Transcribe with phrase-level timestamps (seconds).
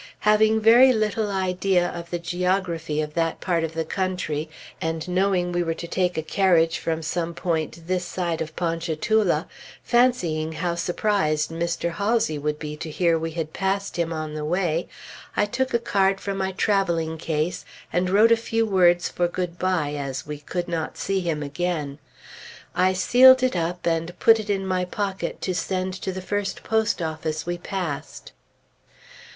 [0.21, 4.49] Having very little idea of the geography of that part of the country,
[4.81, 9.45] and knowing we were to take a carriage from some point this side of Ponchatoula,
[9.83, 11.91] fancying how surprised Mr.
[11.91, 14.87] Halsey would be to hear we had passed him on the way,
[15.37, 17.63] I took a card from my traveling case,
[17.93, 21.99] and wrote a few words for "good bye," as we could not see him again.
[22.73, 26.63] I sealed it up, and put it in my pocket to send to the first
[26.63, 28.31] post office we passed.